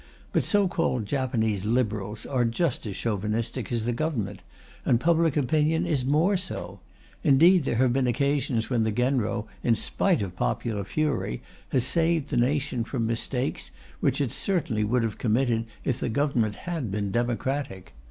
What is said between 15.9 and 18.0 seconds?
the Government had been democratic.